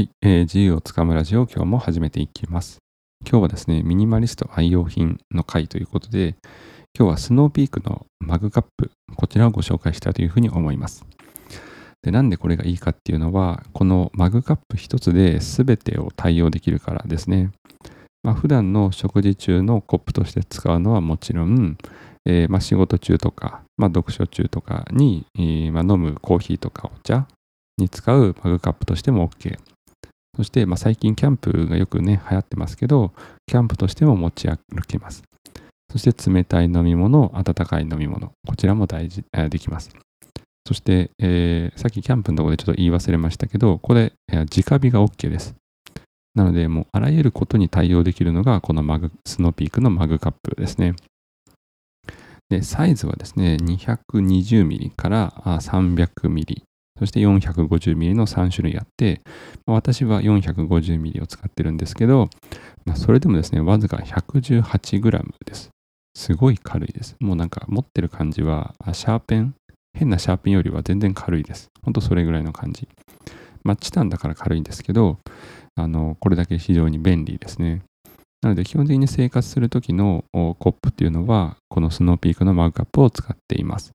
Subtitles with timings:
[0.00, 2.78] はい、えー自由をつかむラジオ今日も始めていきます。
[3.20, 6.36] 今日はですね、ミニマリスト愛用品の回ということで、
[6.98, 11.04] 今日はスノーピークのマグカップ、こちらをご紹介したいというふうに思います。
[12.00, 17.50] で、なんでこれがいいかっていうのは、このマグカップ一つで全てを対応できるからですね。
[18.22, 21.76] まあ、普段の食事中のコップとして使うのはもちろん、
[22.24, 27.26] えーまあ、仕事中とか、まあ、読書中とかに、えーまあ、飲むコーヒーとかお茶
[27.76, 29.58] に使うマグカップとしても OK。
[30.40, 33.12] そして、まあ、最近キャンプがよくね、流行ってますけど、
[33.46, 35.22] キャンプとしても持ち歩けます。
[35.92, 39.90] そして冷たい飲み物、温かい飲み物、こちらも大事、えーできます。
[40.66, 45.54] そして、えーさっきキャンプのところでちょっと言い忘れましたけど、これ、え直火が OK です。
[46.34, 50.94] なので、もうあらゆることに対応できるのが、このマグ、スノーピークのマグカップですね。
[52.48, 56.62] で、サイズはですね、220ミリから300ミリ、
[57.00, 59.22] そして450ミリの3種類あって、
[59.66, 62.28] ま私は450ミリを使ってるんですけど、
[62.84, 65.70] まあ、それでもですね、わずか118グラムです。
[66.14, 67.16] すごい軽いです。
[67.18, 69.54] もうなんか持ってる感じは、シャーペン、
[69.94, 71.68] 変なシャーペンよりは全然軽いです。
[71.82, 72.86] ほんとそれぐらいの感じ。
[73.64, 75.16] まあ、チタンだから軽いんですけど、
[75.76, 77.80] あの、これだけ非常に便利ですね。
[78.42, 83.92] なので、基本的に生活するときのコップっていうのは、このスノーピークのマグカップを使っています。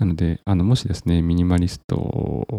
[0.00, 2.56] なので、あの、もしですね、ミニマリスト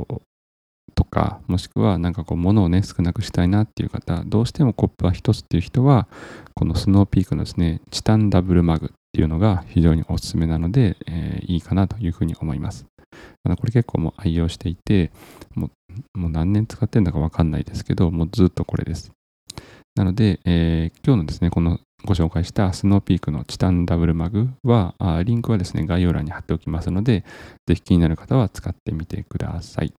[0.94, 6.08] とか、もしくはなんかこう、物をね、少なくしたいなっていう方、どうしてもコップは一つっていう人は、
[6.54, 12.86] このスノーピークのですね、チタンダブルマグっていうのが非常におすすめなので、えーいいかなというふうに思います。
[13.44, 15.12] あのこれ結構もう愛用していて、
[15.56, 15.72] も
[16.16, 19.12] うもう何年使ってるんだかわかんないですけど、もうずっとこれです。
[19.96, 27.24] なので、えー今日のですね、このご紹介したスノーピークのチタンダブルマグは、リンクはですね、概要欄に貼っておきますので、
[27.68, 29.94] ぜひ気になる方は使ってみてください。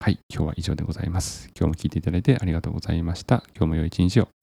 [0.00, 1.50] はい、今日は以上でございます。
[1.58, 3.44] 今日も聞いていただいてありがとうございました。
[3.56, 4.35] 今日も良い一日を。